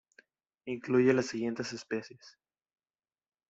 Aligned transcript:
Incluye 0.65 1.13
las 1.13 1.27
siguientes 1.27 1.73
especies 1.73 2.35